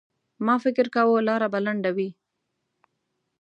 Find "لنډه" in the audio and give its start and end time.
1.65-1.91